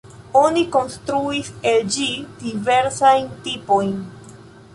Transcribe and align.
Oni 0.39 0.61
konstruis 0.75 1.51
el 1.73 1.85
ĝi 1.97 2.07
diversajn 2.47 3.31
tipojn. 3.45 3.95